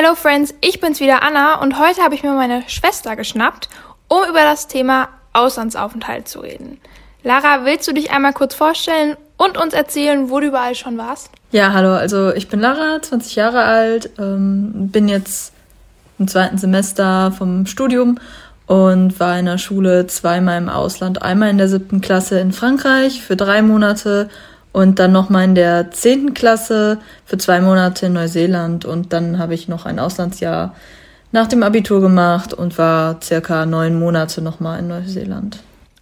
[0.00, 3.68] Hello Friends, ich bin's wieder Anna und heute habe ich mir meine Schwester geschnappt,
[4.06, 6.78] um über das Thema Auslandsaufenthalt zu reden.
[7.24, 11.32] Lara, willst du dich einmal kurz vorstellen und uns erzählen, wo du überall schon warst?
[11.50, 15.52] Ja, hallo, also ich bin Lara, 20 Jahre alt, ähm, bin jetzt
[16.20, 18.20] im zweiten Semester vom Studium
[18.68, 21.22] und war in der Schule zweimal im Ausland.
[21.22, 24.30] Einmal in der siebten Klasse in Frankreich für drei Monate
[24.78, 29.52] und dann nochmal in der zehnten Klasse für zwei Monate in Neuseeland und dann habe
[29.52, 30.72] ich noch ein Auslandsjahr
[31.32, 35.58] nach dem Abitur gemacht und war circa neun Monate nochmal in Neuseeland.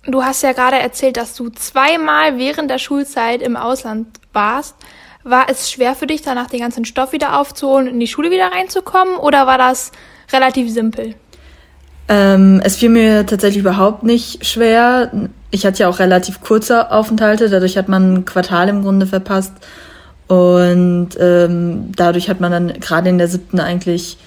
[0.06, 4.76] Du hast ja gerade erzählt, dass du zweimal während der Schulzeit im Ausland warst.
[5.24, 8.30] War es schwer für dich, danach den ganzen Stoff wieder aufzuholen und in die Schule
[8.30, 9.90] wieder reinzukommen oder war das
[10.34, 11.14] relativ simpel?
[12.08, 15.10] Ähm, es fiel mir tatsächlich überhaupt nicht schwer.
[15.50, 19.52] Ich hatte ja auch relativ kurze Aufenthalte, dadurch hat man ein Quartal im Grunde verpasst.
[20.28, 24.18] Und ähm, dadurch hat man dann gerade in der siebten eigentlich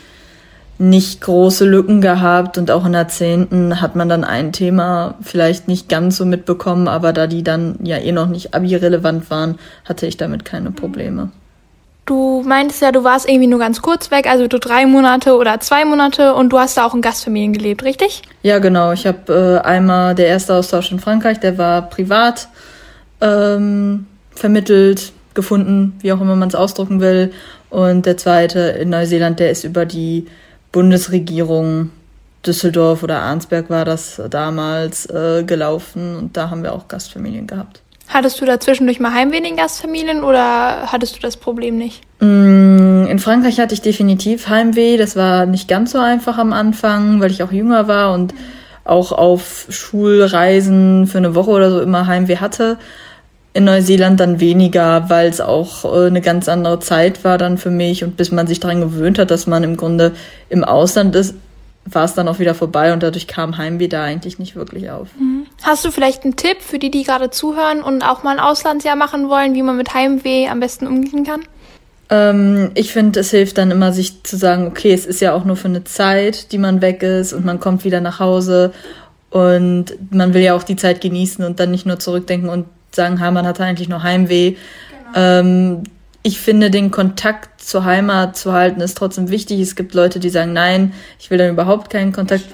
[0.79, 5.67] nicht große Lücken gehabt und auch in der zehnten hat man dann ein Thema vielleicht
[5.67, 10.07] nicht ganz so mitbekommen, aber da die dann ja eh noch nicht abi-relevant waren, hatte
[10.07, 11.31] ich damit keine Probleme.
[12.09, 15.59] Du meintest ja, du warst irgendwie nur ganz kurz weg, also du drei Monate oder
[15.59, 18.23] zwei Monate und du hast da auch in Gastfamilien gelebt, richtig?
[18.41, 18.93] Ja, genau.
[18.93, 22.47] Ich habe äh, einmal der erste Austausch in Frankreich, der war privat
[23.21, 27.31] ähm, vermittelt, gefunden, wie auch immer man es ausdrucken will.
[27.69, 30.25] Und der zweite in Neuseeland, der ist über die
[30.71, 31.91] Bundesregierung
[32.43, 37.83] Düsseldorf oder Arnsberg war das damals äh, gelaufen und da haben wir auch Gastfamilien gehabt.
[38.09, 42.01] Hattest du da zwischendurch mal Heimweh in Gastfamilien oder hattest du das Problem nicht?
[42.19, 44.97] Mm, in Frankreich hatte ich definitiv Heimweh.
[44.97, 48.33] Das war nicht ganz so einfach am Anfang, weil ich auch jünger war und
[48.83, 52.79] auch auf Schulreisen für eine Woche oder so immer Heimweh hatte.
[53.53, 57.71] In Neuseeland dann weniger, weil es auch äh, eine ganz andere Zeit war dann für
[57.71, 60.13] mich und bis man sich daran gewöhnt hat, dass man im Grunde
[60.49, 61.35] im Ausland ist,
[61.85, 65.09] war es dann auch wieder vorbei und dadurch kam Heimweh da eigentlich nicht wirklich auf.
[65.19, 65.38] Mhm.
[65.61, 68.95] Hast du vielleicht einen Tipp für die, die gerade zuhören und auch mal ein Auslandsjahr
[68.95, 71.41] machen wollen, wie man mit Heimweh am besten umgehen kann?
[72.09, 75.45] Ähm, ich finde, es hilft dann immer, sich zu sagen, okay, es ist ja auch
[75.45, 78.73] nur für eine Zeit, die man weg ist und man kommt wieder nach Hause
[79.29, 83.19] und man will ja auch die Zeit genießen und dann nicht nur zurückdenken und sagen,
[83.19, 84.51] ha, man hatte eigentlich nur Heimweh.
[84.51, 84.59] Genau.
[85.15, 85.83] Ähm,
[86.21, 89.61] ich finde, den Kontakt zur Heimat zu halten, ist trotzdem wichtig.
[89.61, 92.45] Es gibt Leute, die sagen, nein, ich will dann überhaupt keinen Kontakt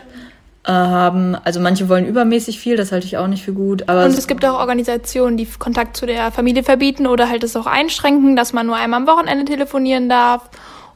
[0.73, 1.35] haben.
[1.43, 3.87] Also manche wollen übermäßig viel, das halte ich auch nicht für gut.
[3.87, 7.55] Aber und es gibt auch Organisationen, die Kontakt zu der Familie verbieten oder halt es
[7.55, 10.49] auch einschränken, dass man nur einmal am Wochenende telefonieren darf.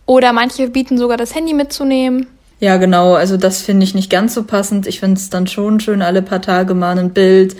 [0.06, 2.28] Oder manche bieten sogar das Handy mitzunehmen.
[2.60, 3.14] Ja, genau.
[3.14, 4.88] Also das finde ich nicht ganz so passend.
[4.88, 7.56] Ich finde es dann schon schön, alle paar Tage mal ein Bild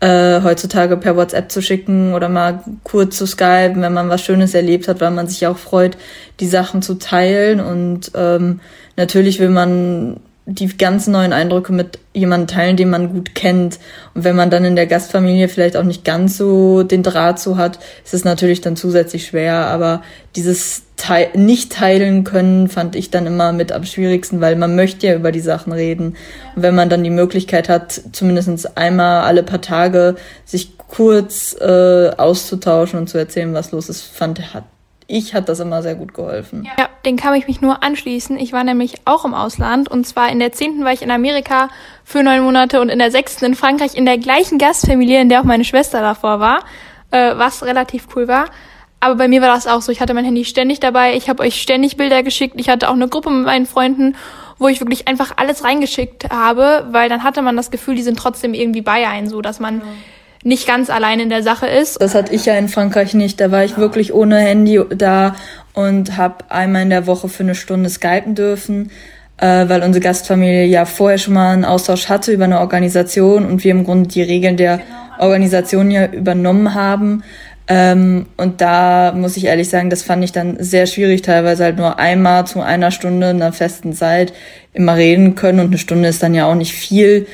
[0.00, 4.52] äh, heutzutage per WhatsApp zu schicken oder mal kurz zu skypen, wenn man was Schönes
[4.52, 5.96] erlebt hat, weil man sich auch freut,
[6.40, 7.60] die Sachen zu teilen.
[7.60, 8.60] Und ähm,
[8.96, 13.78] natürlich will man die ganz neuen Eindrücke mit jemandem teilen, den man gut kennt.
[14.12, 17.56] Und wenn man dann in der Gastfamilie vielleicht auch nicht ganz so den Draht so
[17.56, 19.54] hat, ist es natürlich dann zusätzlich schwer.
[19.54, 20.02] Aber
[20.36, 25.06] dieses Teil nicht teilen können, fand ich dann immer mit am schwierigsten, weil man möchte
[25.06, 26.16] ja über die Sachen reden.
[26.54, 32.10] Und wenn man dann die Möglichkeit hat, zumindest einmal alle paar Tage sich kurz äh,
[32.10, 34.64] auszutauschen und zu erzählen, was los ist, fand hat
[35.06, 36.68] ich hat das immer sehr gut geholfen.
[36.78, 38.38] Ja, den kann ich mich nur anschließen.
[38.38, 41.68] Ich war nämlich auch im Ausland und zwar in der zehnten war ich in Amerika
[42.04, 45.40] für neun Monate und in der sechsten in Frankreich in der gleichen Gastfamilie, in der
[45.40, 46.60] auch meine Schwester davor war,
[47.10, 48.46] äh, was relativ cool war.
[49.00, 49.92] Aber bei mir war das auch so.
[49.92, 51.14] Ich hatte mein Handy ständig dabei.
[51.14, 52.54] Ich habe euch ständig Bilder geschickt.
[52.58, 54.16] Ich hatte auch eine Gruppe mit meinen Freunden,
[54.58, 58.18] wo ich wirklich einfach alles reingeschickt habe, weil dann hatte man das Gefühl, die sind
[58.18, 59.86] trotzdem irgendwie bei einem, so dass man ja
[60.44, 62.00] nicht ganz allein in der Sache ist.
[62.00, 63.40] Das hatte ich ja in Frankreich nicht.
[63.40, 65.34] Da war ich wirklich ohne Handy da
[65.72, 68.90] und habe einmal in der Woche für eine Stunde skypen dürfen,
[69.38, 73.64] äh, weil unsere Gastfamilie ja vorher schon mal einen Austausch hatte über eine Organisation und
[73.64, 74.80] wir im Grunde die Regeln der
[75.18, 77.24] Organisation ja übernommen haben.
[77.66, 81.78] Ähm, und da muss ich ehrlich sagen, das fand ich dann sehr schwierig, teilweise halt
[81.78, 84.34] nur einmal zu einer Stunde in einer festen Zeit
[84.74, 87.26] immer reden können und eine Stunde ist dann ja auch nicht viel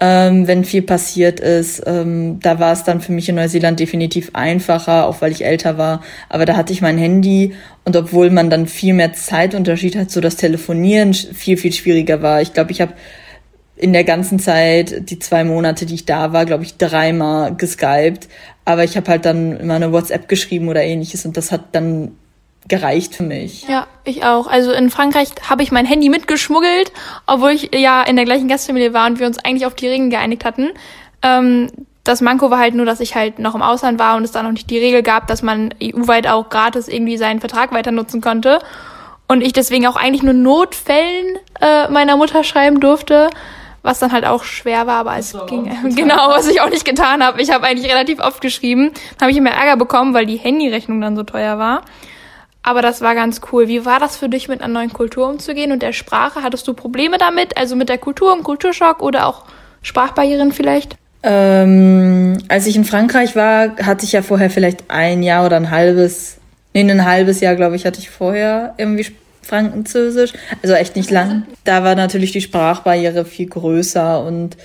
[0.00, 1.82] ähm, wenn viel passiert ist.
[1.86, 5.78] Ähm, da war es dann für mich in Neuseeland definitiv einfacher, auch weil ich älter
[5.78, 6.02] war.
[6.28, 7.54] Aber da hatte ich mein Handy
[7.84, 12.42] und obwohl man dann viel mehr Zeitunterschied hat, so das Telefonieren viel, viel schwieriger war.
[12.42, 12.94] Ich glaube, ich habe
[13.76, 18.28] in der ganzen Zeit, die zwei Monate, die ich da war, glaube ich, dreimal geskypt.
[18.64, 22.12] Aber ich habe halt dann immer eine WhatsApp geschrieben oder ähnliches und das hat dann
[22.68, 23.68] gereicht für mich.
[23.68, 24.46] Ja, ich auch.
[24.46, 26.92] Also in Frankreich habe ich mein Handy mitgeschmuggelt,
[27.26, 30.10] obwohl ich ja in der gleichen Gastfamilie war und wir uns eigentlich auf die Regeln
[30.10, 30.70] geeinigt hatten.
[31.22, 31.70] Ähm,
[32.04, 34.42] das Manko war halt nur, dass ich halt noch im Ausland war und es da
[34.42, 38.20] noch nicht die Regel gab, dass man EU-weit auch gratis irgendwie seinen Vertrag weiter nutzen
[38.20, 38.60] konnte.
[39.26, 43.30] und ich deswegen auch eigentlich nur Notfällen äh, meiner Mutter schreiben durfte,
[43.82, 47.24] was dann halt auch schwer war, aber es ging genau, was ich auch nicht getan
[47.24, 47.40] habe.
[47.40, 51.16] Ich habe eigentlich relativ oft geschrieben, habe ich immer Ärger bekommen, weil die Handyrechnung dann
[51.16, 51.82] so teuer war.
[52.64, 53.68] Aber das war ganz cool.
[53.68, 56.42] Wie war das für dich, mit einer neuen Kultur umzugehen und der Sprache?
[56.42, 57.58] Hattest du Probleme damit?
[57.58, 59.44] Also mit der Kultur und Kulturschock oder auch
[59.82, 60.96] Sprachbarrieren vielleicht?
[61.22, 65.70] Ähm, als ich in Frankreich war, hatte ich ja vorher vielleicht ein Jahr oder ein
[65.70, 66.38] halbes,
[66.72, 69.06] nee, ein halbes Jahr, glaube ich, hatte ich vorher irgendwie
[69.42, 70.32] Französisch.
[70.62, 71.42] Also echt nicht lang.
[71.64, 74.56] Da war natürlich die Sprachbarriere viel größer und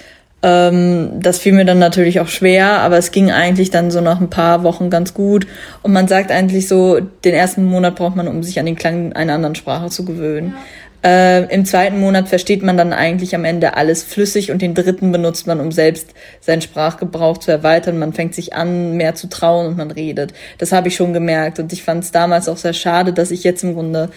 [0.42, 4.22] ähm, das fiel mir dann natürlich auch schwer, aber es ging eigentlich dann so nach
[4.22, 5.48] ein paar Wochen ganz gut.
[5.84, 9.14] Und man sagt eigentlich so, den ersten Monat braucht man, um sich an den Klang
[9.14, 10.54] einer anderen Sprache zu gewöhnen.
[10.56, 10.64] Ja.
[11.02, 15.14] Äh, Im zweiten Monat versteht man dann eigentlich am Ende alles flüssig und den dritten
[15.14, 18.00] benutzt man, um selbst seinen Sprachgebrauch zu erweitern.
[18.00, 20.34] Man fängt sich an, mehr zu trauen und man redet.
[20.58, 23.46] Das habe ich schon gemerkt und ich fand es damals auch sehr schade, dass ich
[23.46, 24.10] jetzt im Grunde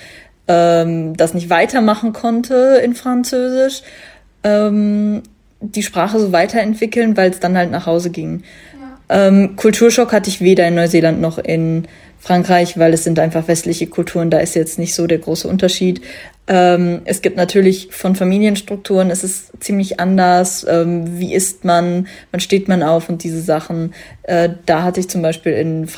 [0.48, 3.82] ähm, das nicht weitermachen konnte in Französisch.
[4.42, 5.22] Ähm,
[5.62, 8.42] die Sprache so weiterentwickeln, weil es dann halt nach Hause ging.
[9.08, 9.28] Ja.
[9.28, 11.86] Ähm, Kulturschock hatte ich weder in Neuseeland noch in
[12.18, 16.00] Frankreich, weil es sind einfach westliche Kulturen, da ist jetzt nicht so der große Unterschied.
[16.46, 20.64] Ähm, es gibt natürlich von Familienstrukturen, es ist ziemlich anders.
[20.68, 23.92] Ähm, wie isst man, wann steht man auf und diese Sachen.
[24.22, 25.88] Äh, da hatte ich zum Beispiel in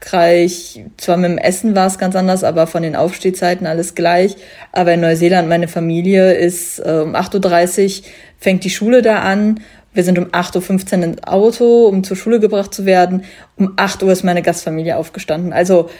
[0.00, 4.36] Frankreich, zwar mit dem Essen war es ganz anders, aber von den Aufstehzeiten alles gleich.
[4.72, 8.04] Aber in Neuseeland, meine Familie ist äh, um 8.30 Uhr
[8.38, 9.60] fängt die Schule da an.
[9.92, 13.24] Wir sind um 8.15 Uhr ins Auto, um zur Schule gebracht zu werden.
[13.56, 15.52] Um 8 Uhr ist meine Gastfamilie aufgestanden.
[15.52, 15.90] Also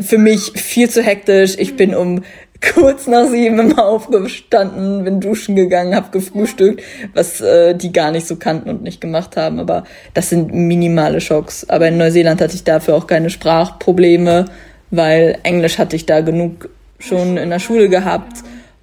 [0.00, 1.56] für mich viel zu hektisch.
[1.58, 2.22] Ich bin um
[2.74, 6.82] kurz nach sieben immer aufgestanden, bin duschen gegangen, habe gefrühstückt,
[7.14, 9.58] was äh, die gar nicht so kannten und nicht gemacht haben.
[9.58, 11.68] Aber das sind minimale Schocks.
[11.68, 14.46] Aber in Neuseeland hatte ich dafür auch keine Sprachprobleme,
[14.90, 16.68] weil Englisch hatte ich da genug
[16.98, 18.38] schon in der Schule gehabt.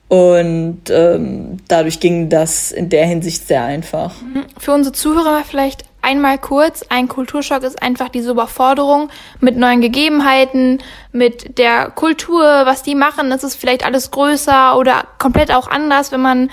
[0.09, 4.15] Und ähm, dadurch ging das in der Hinsicht sehr einfach.
[4.57, 9.09] Für unsere Zuhörer vielleicht einmal kurz, ein Kulturschock ist einfach diese Überforderung
[9.39, 10.79] mit neuen Gegebenheiten,
[11.11, 13.29] mit der Kultur, was die machen.
[13.29, 16.49] Das ist vielleicht alles größer oder komplett auch anders, wenn man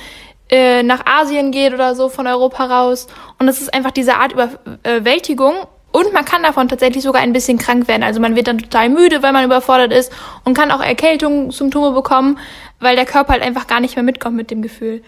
[0.51, 3.07] äh, nach Asien geht oder so von Europa raus.
[3.39, 5.55] Und es ist einfach diese Art Überwältigung
[5.91, 8.03] und man kann davon tatsächlich sogar ein bisschen krank werden.
[8.03, 10.13] Also man wird dann total müde, weil man überfordert ist
[10.45, 12.39] und kann auch Erkältungssymptome bekommen,
[12.79, 15.03] weil der Körper halt einfach gar nicht mehr mitkommt mit dem Gefühl.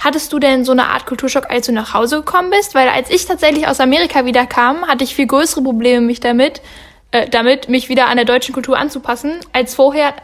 [0.00, 2.74] Hattest du denn so eine Art Kulturschock, als du nach Hause gekommen bist?
[2.74, 6.62] Weil als ich tatsächlich aus Amerika wieder kam, hatte ich viel größere Probleme mich damit,
[7.10, 10.14] äh, damit mich wieder an der deutschen Kultur anzupassen, als vorher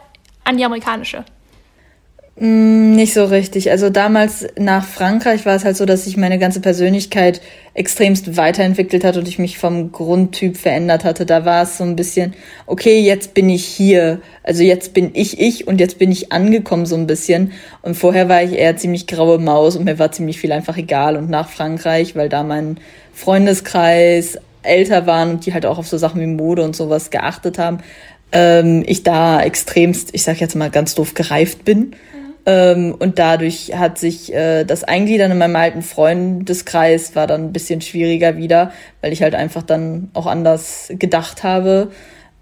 [0.43, 1.25] an die amerikanische.
[2.39, 3.71] Mm, nicht so richtig.
[3.71, 7.41] Also damals nach Frankreich war es halt so, dass sich meine ganze Persönlichkeit
[7.73, 11.25] extremst weiterentwickelt hat und ich mich vom Grundtyp verändert hatte.
[11.25, 12.35] Da war es so ein bisschen,
[12.67, 14.21] okay, jetzt bin ich hier.
[14.43, 17.53] Also jetzt bin ich ich und jetzt bin ich angekommen so ein bisschen.
[17.81, 21.17] Und vorher war ich eher ziemlich graue Maus und mir war ziemlich viel einfach egal.
[21.17, 22.79] Und nach Frankreich, weil da mein
[23.13, 27.57] Freundeskreis älter waren und die halt auch auf so Sachen wie Mode und sowas geachtet
[27.57, 27.79] haben,
[28.31, 31.95] ähm, ich da extremst, ich sag jetzt mal ganz doof, gereift bin
[32.47, 37.51] ähm, und dadurch hat sich äh, das Eingliedern in meinem alten Freundeskreis war dann ein
[37.51, 38.71] bisschen schwieriger wieder,
[39.01, 41.91] weil ich halt einfach dann auch anders gedacht habe.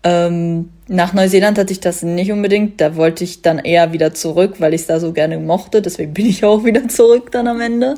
[0.03, 2.79] Ähm, nach Neuseeland hatte ich das nicht unbedingt.
[2.79, 5.81] Da wollte ich dann eher wieder zurück, weil ich es da so gerne mochte.
[5.81, 7.95] Deswegen bin ich auch wieder zurück dann am Ende.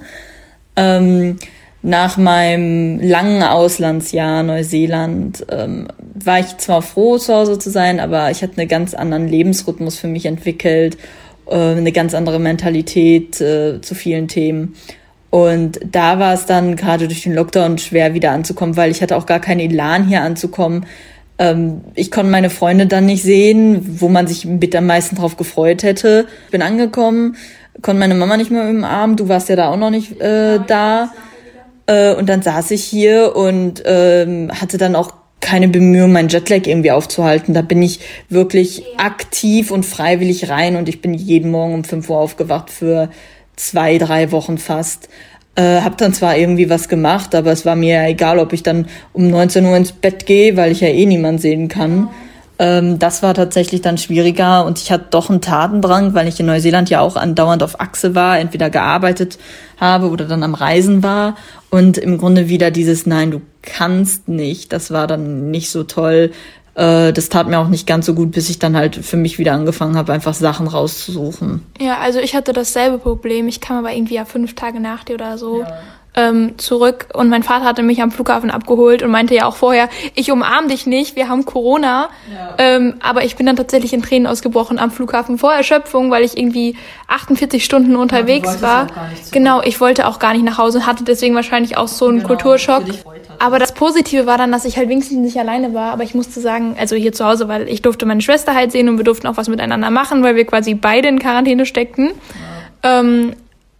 [0.77, 1.35] Ähm,
[1.81, 8.31] nach meinem langen Auslandsjahr Neuseeland ähm, war ich zwar froh, zu Hause zu sein, aber
[8.31, 10.97] ich hatte einen ganz anderen Lebensrhythmus für mich entwickelt
[11.49, 14.75] äh, eine ganz andere Mentalität äh, zu vielen Themen.
[15.29, 19.17] Und da war es dann gerade durch den Lockdown schwer wieder anzukommen, weil ich hatte
[19.17, 20.85] auch gar keinen Elan hier anzukommen.
[21.37, 25.37] Ähm, ich konnte meine Freunde dann nicht sehen, wo man sich mit am meisten drauf
[25.37, 26.27] gefreut hätte.
[26.45, 27.35] Ich bin angekommen,
[27.81, 30.59] konnte meine Mama nicht mehr im Arm, du warst ja da auch noch nicht äh,
[30.65, 31.11] da.
[31.85, 36.65] Äh, und dann saß ich hier und ähm, hatte dann auch keine Bemühungen, meinen Jetlag
[36.65, 37.53] irgendwie aufzuhalten.
[37.53, 42.09] Da bin ich wirklich aktiv und freiwillig rein und ich bin jeden Morgen um 5
[42.09, 43.09] Uhr aufgewacht für
[43.55, 45.09] zwei, drei Wochen fast.
[45.55, 48.87] Äh, hab dann zwar irgendwie was gemacht, aber es war mir egal, ob ich dann
[49.13, 52.09] um 19 Uhr ins Bett gehe, weil ich ja eh niemand sehen kann.
[52.59, 56.47] Ähm, das war tatsächlich dann schwieriger und ich hatte doch einen Tatendrang, weil ich in
[56.47, 59.37] Neuseeland ja auch andauernd auf Achse war, entweder gearbeitet
[59.79, 61.35] habe oder dann am Reisen war
[61.69, 64.73] und im Grunde wieder dieses Nein, du kannst nicht.
[64.73, 66.31] Das war dann nicht so toll.
[66.73, 69.37] Äh, das tat mir auch nicht ganz so gut, bis ich dann halt für mich
[69.37, 71.61] wieder angefangen habe, einfach Sachen rauszusuchen.
[71.79, 73.47] Ja, also ich hatte dasselbe Problem.
[73.47, 75.61] Ich kam aber irgendwie ja fünf Tage nach dir oder so.
[75.61, 75.77] Ja
[76.17, 79.87] ähm, zurück und mein Vater hatte mich am Flughafen abgeholt und meinte ja auch vorher,
[80.15, 82.09] ich umarm dich nicht, wir haben Corona.
[82.33, 82.55] Ja.
[82.57, 86.35] Ähm, aber ich bin dann tatsächlich in Tränen ausgebrochen am Flughafen vor Erschöpfung, weil ich
[86.35, 86.75] irgendwie
[87.07, 88.87] 48 Stunden unterwegs ja, war.
[89.31, 92.29] Genau, ich wollte auch gar nicht nach Hause, hatte deswegen wahrscheinlich auch so einen genau,
[92.29, 92.83] Kulturschock.
[93.37, 95.93] Aber das Positive war dann, dass ich halt wenigstens nicht alleine war.
[95.93, 98.89] Aber ich musste sagen, also hier zu Hause, weil ich durfte meine Schwester halt sehen
[98.89, 102.07] und wir durften auch was miteinander machen, weil wir quasi beide in Quarantäne steckten.
[102.83, 102.99] Ja.
[102.99, 103.33] Ähm,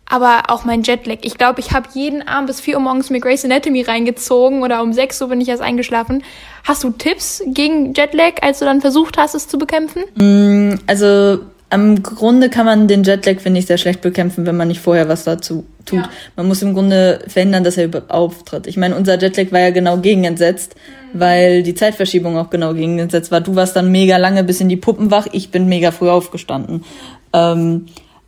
[0.10, 1.18] aber auch mein Jetlag.
[1.22, 4.82] Ich glaube, ich habe jeden Abend bis 4 Uhr morgens mir Grey's Anatomy reingezogen oder
[4.82, 6.24] um 6 Uhr bin ich erst eingeschlafen.
[6.64, 10.04] Hast du Tipps gegen Jetlag, als du dann versucht hast, es zu bekämpfen?
[10.16, 14.70] Mm, also am Grunde kann man den Jetlag, finde ich, sehr schlecht bekämpfen, wenn man
[14.70, 16.00] nicht vorher was dazu tut.
[16.00, 16.10] Ja.
[16.38, 18.68] Man muss im Grunde verhindern, dass er auftritt.
[18.68, 20.76] Ich meine, unser Jetlag war ja genau gegenentsetzt,
[21.14, 21.20] mhm.
[21.20, 23.42] weil die Zeitverschiebung auch genau gegenentsetzt war.
[23.42, 26.86] Du warst dann mega lange bis in die Puppen wach, ich bin mega früh aufgestanden.
[27.34, 27.88] Ähm,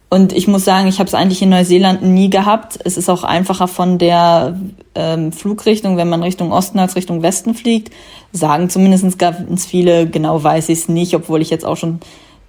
[0.09, 2.79] und ich muss sagen, ich habe es eigentlich in Neuseeland nie gehabt.
[2.83, 4.57] Es ist auch einfacher von der
[4.95, 7.93] ähm, Flugrichtung, wenn man Richtung Osten als Richtung Westen fliegt.
[8.31, 11.99] Sagen zumindest ganz viele, genau weiß ich es nicht, obwohl ich jetzt auch schon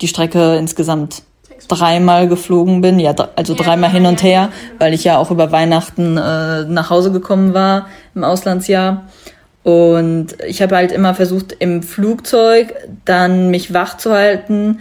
[0.01, 1.23] die Strecke insgesamt
[1.69, 4.49] dreimal geflogen bin, ja, also dreimal hin und her,
[4.79, 9.05] weil ich ja auch über Weihnachten äh, nach Hause gekommen war im Auslandsjahr.
[9.63, 12.75] Und ich habe halt immer versucht, im Flugzeug
[13.05, 14.79] dann mich wach zu halten,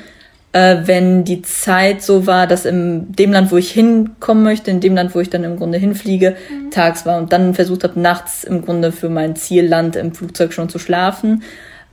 [0.52, 4.80] äh, wenn die Zeit so war, dass in dem Land, wo ich hinkommen möchte, in
[4.80, 6.72] dem Land, wo ich dann im Grunde hinfliege, mhm.
[6.72, 10.70] tags war und dann versucht habe, nachts im Grunde für mein Zielland im Flugzeug schon
[10.70, 11.44] zu schlafen.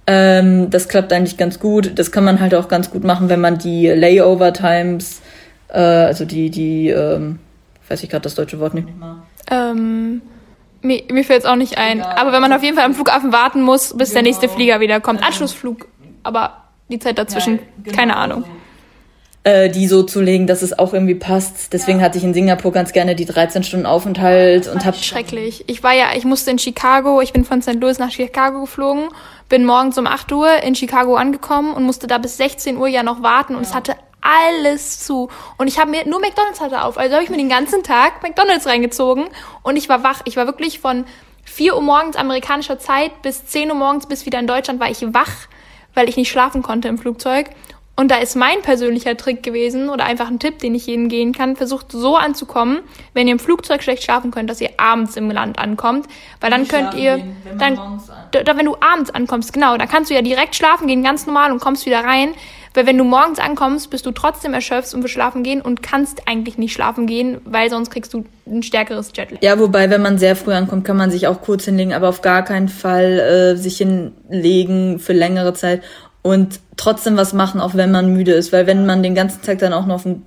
[0.06, 1.98] Ähm, das klappt eigentlich ganz gut.
[1.98, 5.20] Das kann man halt auch ganz gut machen, wenn man die Layover-Times,
[5.68, 7.40] äh, also die, die, ähm,
[7.88, 8.88] weiß ich gerade das deutsche Wort nicht.
[9.50, 10.22] Ähm,
[10.80, 11.98] mir, mir fällt es auch nicht ein.
[11.98, 14.14] Ja, Aber wenn man auf jeden Fall am Flughafen warten muss, bis genau.
[14.14, 15.22] der nächste Flieger wieder kommt.
[15.22, 15.88] Anschlussflug,
[16.22, 17.96] aber die Zeit dazwischen, ja, genau.
[17.96, 18.44] keine Ahnung.
[19.46, 21.72] Äh, die so zu legen, dass es auch irgendwie passt.
[21.72, 22.06] Deswegen ja.
[22.06, 25.62] hatte ich in Singapur ganz gerne die 13 Stunden Aufenthalt und habe schrecklich.
[25.68, 27.74] Ich war ja, ich musste in Chicago, ich bin von St.
[27.74, 29.08] Louis nach Chicago geflogen,
[29.48, 33.04] bin morgens um 8 Uhr in Chicago angekommen und musste da bis 16 Uhr ja
[33.04, 33.68] noch warten und ja.
[33.68, 35.28] es hatte alles zu.
[35.58, 36.98] Und ich habe mir nur McDonalds hatte auf.
[36.98, 39.26] Also habe ich mir den ganzen Tag McDonalds reingezogen
[39.62, 40.22] und ich war wach.
[40.24, 41.04] Ich war wirklich von
[41.44, 45.02] 4 Uhr morgens amerikanischer Zeit bis 10 Uhr morgens bis wieder in Deutschland war ich
[45.14, 45.46] wach
[45.96, 47.46] weil ich nicht schlafen konnte im Flugzeug.
[47.98, 51.32] Und da ist mein persönlicher Trick gewesen oder einfach ein Tipp, den ich jedem gehen
[51.32, 51.56] kann.
[51.56, 52.80] Versucht so anzukommen,
[53.14, 56.06] wenn ihr im Flugzeug schlecht schlafen könnt, dass ihr abends im Land ankommt.
[56.40, 60.10] Weil dann könnt ihr, gehen, wenn dann, da, wenn du abends ankommst, genau, dann kannst
[60.10, 62.34] du ja direkt schlafen gehen, ganz normal und kommst wieder rein.
[62.76, 66.28] Weil wenn du morgens ankommst, bist du trotzdem erschöpft und willst schlafen gehen und kannst
[66.28, 69.38] eigentlich nicht schlafen gehen, weil sonst kriegst du ein stärkeres Jetlag.
[69.40, 72.20] Ja, wobei, wenn man sehr früh ankommt, kann man sich auch kurz hinlegen, aber auf
[72.20, 75.82] gar keinen Fall äh, sich hinlegen für längere Zeit
[76.20, 78.52] und trotzdem was machen, auch wenn man müde ist.
[78.52, 80.26] Weil wenn man den ganzen Tag dann auch noch auf dem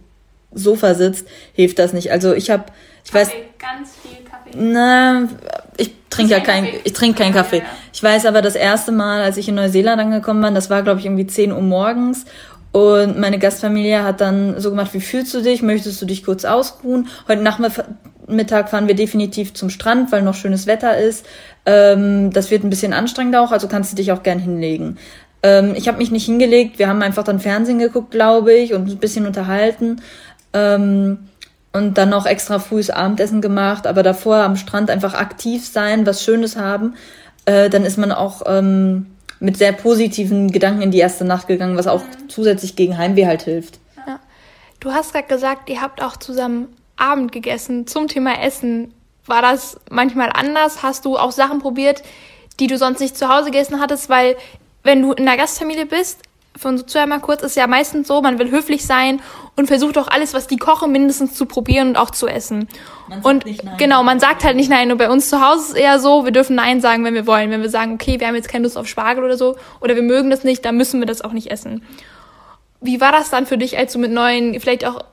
[0.52, 2.12] Sofa sitzt, hilft das nicht.
[2.12, 2.64] Also ich habe,
[3.06, 4.29] ich Kaffee, weiß, ganz viel.
[4.58, 5.28] Na,
[5.78, 7.64] ich trinke ja kein, ich trinke keinen Kaffee.
[7.94, 11.00] Ich weiß aber das erste Mal, als ich in Neuseeland angekommen bin, das war glaube
[11.00, 12.26] ich irgendwie 10 Uhr morgens
[12.72, 15.62] und meine Gastfamilie hat dann so gemacht, wie fühlst du dich?
[15.62, 17.08] Möchtest du dich kurz ausruhen?
[17.28, 21.26] Heute Nachmittag fahren wir definitiv zum Strand, weil noch schönes Wetter ist.
[21.66, 24.98] Ähm, das wird ein bisschen anstrengender auch, also kannst du dich auch gern hinlegen.
[25.42, 28.88] Ähm, ich habe mich nicht hingelegt, wir haben einfach dann Fernsehen geguckt, glaube ich, und
[28.88, 30.02] ein bisschen unterhalten.
[30.54, 31.29] Ähm,
[31.74, 36.24] und dann noch extra frühes Abendessen gemacht, aber davor am Strand einfach aktiv sein, was
[36.24, 36.96] Schönes haben,
[37.46, 39.08] äh, dann ist man auch ähm,
[39.40, 42.30] mit sehr positiven Gedanken in die erste Nacht gegangen, was auch mhm.
[42.30, 43.80] zusätzlich gegen Heimweh halt hilft.
[44.06, 44.20] Ja.
[44.80, 47.88] Du hast gerade gesagt, ihr habt auch zusammen Abend gegessen.
[47.88, 48.94] Zum Thema Essen,
[49.26, 50.84] war das manchmal anders?
[50.84, 52.04] Hast du auch Sachen probiert,
[52.60, 54.10] die du sonst nicht zu Hause gegessen hattest?
[54.10, 54.36] Weil
[54.84, 56.24] wenn du in einer Gastfamilie bist,
[56.60, 59.22] von so zu einmal kurz, ist ja meistens so, man will höflich sein
[59.56, 62.68] und versucht auch alles, was die kochen, mindestens zu probieren und auch zu essen.
[63.24, 63.46] und
[63.78, 64.92] genau, man sagt halt nicht nein.
[64.92, 67.26] Und bei uns zu Hause ist es eher so, wir dürfen nein sagen, wenn wir
[67.26, 67.50] wollen.
[67.50, 70.04] Wenn wir sagen, okay, wir haben jetzt keine Lust auf Spargel oder so, oder wir
[70.04, 71.84] mögen das nicht, dann müssen wir das auch nicht essen.
[72.82, 75.04] Wie war das dann für dich, als du mit neuen, vielleicht auch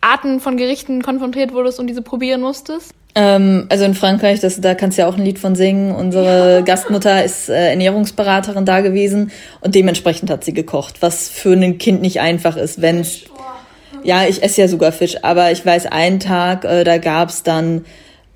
[0.00, 2.92] Arten von Gerichten konfrontiert wurdest und diese probieren musstest?
[3.14, 5.94] Ähm, also in Frankreich, das, da kannst du ja auch ein Lied von singen.
[5.94, 6.60] Unsere ja.
[6.62, 12.00] Gastmutter ist äh, Ernährungsberaterin da gewesen und dementsprechend hat sie gekocht, was für ein Kind
[12.00, 13.24] nicht einfach ist, wenn's
[14.04, 17.84] ja, ich esse ja sogar Fisch, aber ich weiß, einen Tag, äh, da gab's dann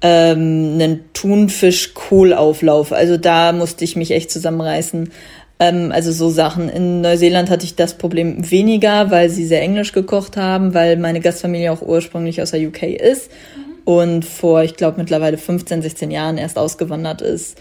[0.01, 2.93] ähm, einen Thunfisch-Kohlauflauf.
[2.93, 5.11] Also da musste ich mich echt zusammenreißen.
[5.59, 6.69] Ähm, also so Sachen.
[6.69, 11.21] In Neuseeland hatte ich das Problem weniger, weil sie sehr englisch gekocht haben, weil meine
[11.21, 13.31] Gastfamilie auch ursprünglich aus der UK ist.
[13.57, 17.57] Mhm und vor, ich glaube, mittlerweile 15, 16 Jahren erst ausgewandert ist.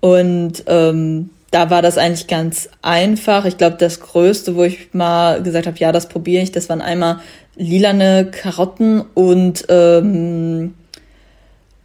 [0.00, 3.46] Und ähm, da war das eigentlich ganz einfach.
[3.46, 6.82] Ich glaube, das Größte, wo ich mal gesagt habe, ja, das probiere ich, das waren
[6.82, 7.20] einmal
[7.56, 10.74] lilane Karotten und ähm,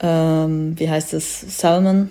[0.02, 2.10] ähm, wie heißt es, Salmon?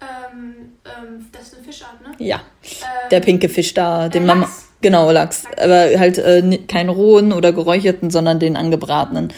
[0.00, 0.54] Ähm,
[0.84, 2.24] ähm, das ist eine Fischart, ne?
[2.24, 4.48] Ja, ähm, der pinke Fisch da, den Mama.
[4.80, 5.44] Genau, Lachs.
[5.56, 9.32] Aber halt äh, keinen rohen oder geräucherten, sondern den angebratenen.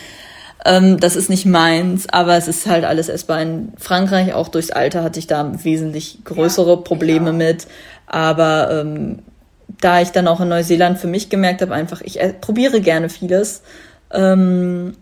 [0.64, 3.40] Ähm, das ist nicht meins, aber es ist halt alles essbar.
[3.42, 7.66] In Frankreich, auch durchs Alter, hatte ich da wesentlich größere ja, Probleme mit.
[8.06, 9.18] Aber ähm,
[9.80, 13.11] da ich dann auch in Neuseeland für mich gemerkt habe, einfach, ich äh, probiere gerne
[13.11, 13.62] vieles,
[14.12, 14.97] ähm,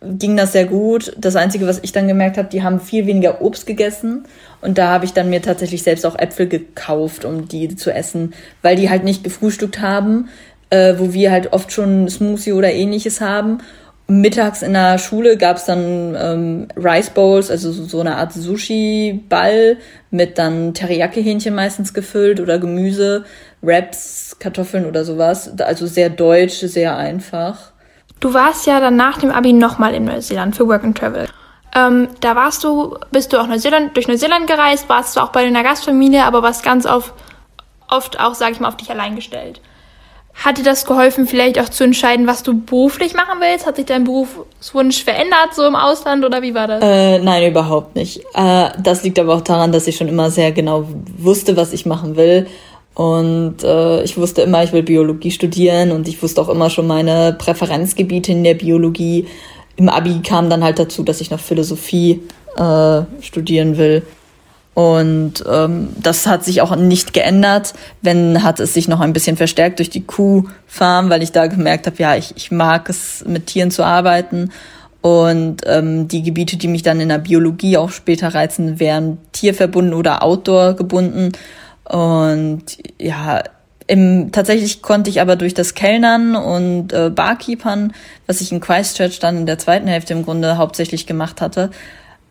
[0.00, 1.12] ging das sehr gut.
[1.18, 4.24] Das Einzige, was ich dann gemerkt habe, die haben viel weniger Obst gegessen.
[4.60, 8.32] Und da habe ich dann mir tatsächlich selbst auch Äpfel gekauft, um die zu essen,
[8.62, 10.28] weil die halt nicht gefrühstückt haben,
[10.70, 13.58] äh, wo wir halt oft schon Smoothie oder ähnliches haben
[14.10, 19.76] mittags in der Schule gab es dann ähm, Rice Bowls, also so eine Art Sushi-Ball
[20.10, 23.24] mit dann Teriyaki-Hähnchen meistens gefüllt oder Gemüse,
[23.62, 25.52] Wraps, Kartoffeln oder sowas.
[25.60, 27.70] Also sehr deutsch, sehr einfach.
[28.18, 31.28] Du warst ja dann nach dem Abi nochmal in Neuseeland für Work and Travel.
[31.74, 35.44] Ähm, da warst du, bist du auch Neuseeland, durch Neuseeland gereist, warst du auch bei
[35.44, 37.14] deiner Gastfamilie, aber warst ganz auf,
[37.88, 39.60] oft auch, sag ich mal, auf dich allein gestellt.
[40.34, 43.66] Hat dir das geholfen, vielleicht auch zu entscheiden, was du beruflich machen willst?
[43.66, 46.82] Hat sich dein Berufswunsch verändert, so im Ausland, oder wie war das?
[46.82, 48.22] Äh, nein, überhaupt nicht.
[48.34, 50.86] Äh, das liegt aber auch daran, dass ich schon immer sehr genau
[51.18, 52.46] wusste, was ich machen will.
[52.94, 56.86] Und äh, ich wusste immer, ich will Biologie studieren und ich wusste auch immer schon
[56.86, 59.26] meine Präferenzgebiete in der Biologie.
[59.76, 62.20] Im Abi kam dann halt dazu, dass ich noch Philosophie
[62.56, 64.02] äh, studieren will.
[64.74, 67.74] Und ähm, das hat sich auch nicht geändert.
[68.02, 71.86] Wenn hat es sich noch ein bisschen verstärkt durch die Kuhfarm, weil ich da gemerkt
[71.86, 74.50] habe, ja, ich, ich mag es, mit Tieren zu arbeiten.
[75.02, 79.94] Und ähm, die Gebiete, die mich dann in der Biologie auch später reizen, wären tierverbunden
[79.94, 81.32] oder outdoor gebunden.
[81.84, 82.62] Und
[83.00, 83.42] ja,
[83.86, 87.92] im, tatsächlich konnte ich aber durch das Kellnern und äh, Barkeepern,
[88.28, 91.70] was ich in Christchurch dann in der zweiten Hälfte im Grunde hauptsächlich gemacht hatte,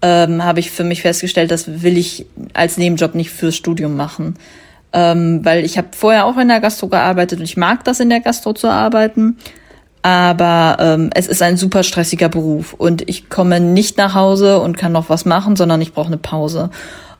[0.01, 4.35] ähm, habe ich für mich festgestellt, das will ich als Nebenjob nicht fürs Studium machen.
[4.91, 8.09] Ähm, weil ich habe vorher auch in der Gastro gearbeitet und ich mag das in
[8.09, 9.37] der Gastro zu arbeiten.
[10.01, 14.77] Aber ähm, es ist ein super stressiger Beruf und ich komme nicht nach Hause und
[14.77, 16.69] kann noch was machen, sondern ich brauche eine Pause.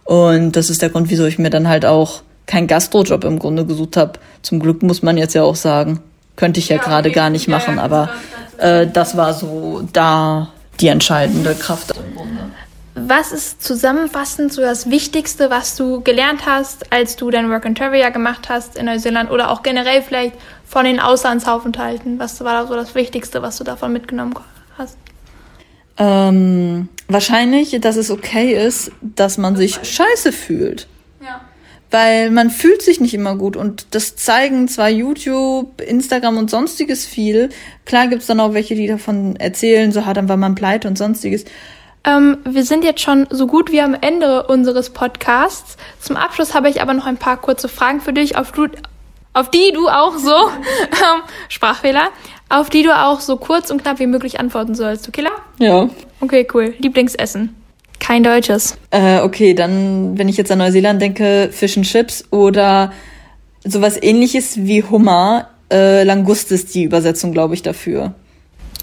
[0.06, 3.66] Und das ist der Grund, wieso ich mir dann halt auch keinen Gastrojob im Grunde
[3.66, 4.14] gesucht habe.
[4.42, 6.00] Zum Glück muss man jetzt ja auch sagen.
[6.38, 7.16] Könnte ich ja, ja gerade okay.
[7.16, 8.10] gar nicht machen, ja, ja, aber
[8.58, 10.48] äh, das war so da
[10.80, 12.40] die entscheidende Kraft im Grunde
[13.08, 17.78] was ist zusammenfassend so das Wichtigste, was du gelernt hast, als du dein Work and
[17.78, 20.36] Travel ja gemacht hast in Neuseeland oder auch generell vielleicht
[20.66, 22.20] von den Auslandsaufenthalten?
[22.20, 24.34] Was war da so das Wichtigste, was du davon mitgenommen
[24.78, 24.98] hast?
[25.98, 30.88] Ähm, wahrscheinlich, dass es okay ist, dass man sich scheiße fühlt.
[31.22, 31.42] Ja.
[31.92, 37.06] Weil man fühlt sich nicht immer gut und das zeigen zwar YouTube, Instagram und sonstiges
[37.06, 37.50] viel.
[37.86, 40.98] Klar gibt's dann auch welche, die davon erzählen, so hat dann war man pleite und
[40.98, 41.46] sonstiges.
[42.06, 45.78] Ähm, wir sind jetzt schon so gut wie am Ende unseres Podcasts.
[46.00, 48.68] Zum Abschluss habe ich aber noch ein paar kurze Fragen für dich, auf, du,
[49.34, 52.10] auf die du auch so, ähm, Sprachfehler,
[52.48, 55.08] auf die du auch so kurz und knapp wie möglich antworten sollst.
[55.08, 55.34] Okay, klar?
[55.60, 55.90] Ja.
[56.22, 56.74] Okay, cool.
[56.80, 57.56] Lieblingsessen?
[58.00, 58.78] Kein deutsches.
[58.92, 62.94] Äh, okay, dann, wenn ich jetzt an Neuseeland denke, Fish and Chips oder
[63.64, 65.50] sowas ähnliches wie Hummer.
[65.72, 68.14] Äh, Langust ist die Übersetzung, glaube ich, dafür.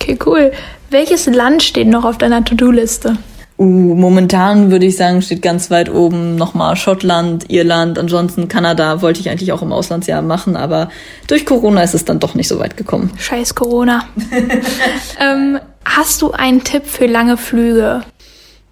[0.01, 0.53] Okay, cool.
[0.91, 3.17] Welches Land steht noch auf deiner To-Do-Liste?
[3.59, 9.21] Uh, momentan würde ich sagen, steht ganz weit oben nochmal Schottland, Irland, ansonsten Kanada wollte
[9.21, 10.91] ich eigentlich auch im Auslandsjahr machen, aber
[11.27, 13.11] durch Corona ist es dann doch nicht so weit gekommen.
[13.19, 14.05] Scheiß Corona.
[15.21, 18.03] ähm, hast du einen Tipp für lange Flüge?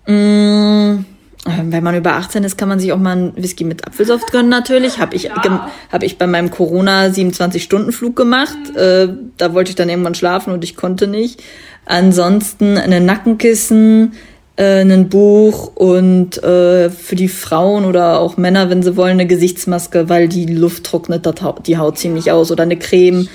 [0.06, 1.06] Mm,
[1.46, 4.48] wenn man über 18 ist, kann man sich auch mal einen Whisky mit Apfelsaft gönnen
[4.48, 4.98] natürlich.
[4.98, 5.70] Habe ich, ja.
[5.92, 8.56] hab ich bei meinem Corona 27-Stunden-Flug gemacht.
[8.70, 8.78] Mhm.
[8.78, 11.42] Äh, da wollte ich dann irgendwann schlafen und ich konnte nicht.
[11.84, 14.12] Ansonsten ein Nackenkissen,
[14.56, 19.26] äh, ein Buch und äh, für die Frauen oder auch Männer, wenn sie wollen, eine
[19.26, 21.28] Gesichtsmaske, weil die Luft trocknet
[21.66, 23.28] die Haut ziemlich aus oder eine Creme.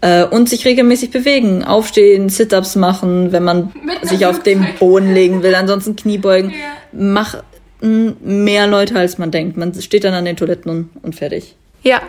[0.00, 3.72] Äh, und sich regelmäßig bewegen, aufstehen, Sit-ups machen, wenn man
[4.02, 6.50] sich auf den Boden legen will, ansonsten Kniebeugen.
[6.50, 6.56] Ja.
[6.90, 7.36] Mach
[7.82, 9.56] mehr Leute, als man denkt.
[9.56, 11.56] Man steht dann an den Toiletten und, und fertig.
[11.82, 12.00] Ja.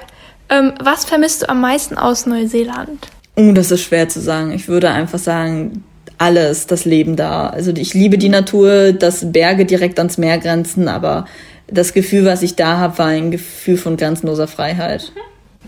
[0.49, 3.07] Ähm, was vermisst du am meisten aus Neuseeland?
[3.35, 4.51] Oh, das ist schwer zu sagen.
[4.51, 5.83] Ich würde einfach sagen,
[6.17, 7.47] alles, das Leben da.
[7.47, 11.25] Also ich liebe die Natur, dass Berge direkt ans Meer grenzen, aber
[11.67, 15.11] das Gefühl, was ich da habe, war ein Gefühl von grenzenloser Freiheit.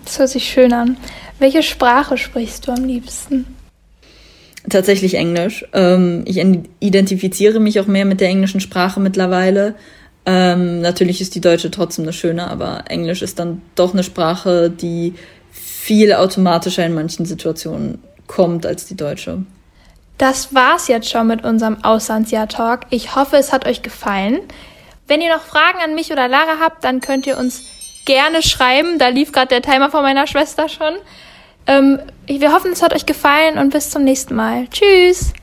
[0.04, 0.98] Das hört sich schön an.
[1.40, 3.55] Welche Sprache sprichst du am liebsten?
[4.70, 5.66] tatsächlich Englisch.
[5.74, 6.38] Ähm, ich
[6.80, 9.76] identifiziere mich auch mehr mit der englischen Sprache mittlerweile.
[10.26, 14.70] Ähm, natürlich ist die deutsche trotzdem eine schöne, aber Englisch ist dann doch eine Sprache,
[14.70, 15.14] die
[15.52, 19.44] viel automatischer in manchen Situationen kommt als die deutsche.
[20.18, 22.82] Das war's jetzt schon mit unserem Auslandsjahr-Talk.
[22.90, 24.40] Ich hoffe, es hat euch gefallen.
[25.08, 27.64] Wenn ihr noch Fragen an mich oder Lara habt, dann könnt ihr uns
[28.06, 28.98] gerne schreiben.
[28.98, 30.96] Da lief gerade der Timer von meiner Schwester schon.
[31.68, 34.68] Ähm, wir hoffen, es hat euch gefallen und bis zum nächsten Mal.
[34.70, 35.34] Tschüss!